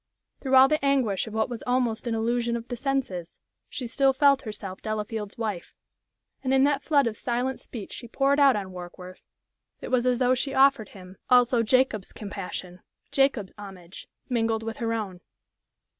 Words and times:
Through 0.39 0.55
all 0.55 0.67
the 0.67 0.83
anguish 0.83 1.27
of 1.27 1.33
what 1.35 1.47
was 1.47 1.61
almost 1.67 2.07
an 2.07 2.15
illusion 2.15 2.55
of 2.57 2.67
the 2.69 2.75
senses, 2.75 3.37
she 3.69 3.85
still 3.85 4.13
felt 4.13 4.41
herself 4.41 4.81
Delafield's 4.81 5.37
wife. 5.37 5.75
And 6.43 6.51
in 6.51 6.63
that 6.63 6.81
flood 6.81 7.05
of 7.05 7.15
silent 7.15 7.59
speech 7.59 7.91
she 7.93 8.07
poured 8.07 8.39
out 8.39 8.55
on 8.55 8.71
Warkworth, 8.71 9.21
it 9.79 9.89
was 9.91 10.07
as 10.07 10.17
though 10.17 10.33
she 10.33 10.55
offered 10.55 10.89
him 10.97 11.17
also 11.29 11.61
Jacob's 11.61 12.13
compassion, 12.13 12.79
Jacob's 13.11 13.53
homage, 13.59 14.07
mingled 14.27 14.63
with 14.63 14.77
her 14.77 14.91
own. 14.91 15.21